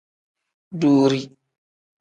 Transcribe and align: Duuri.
Duuri. 0.79 1.21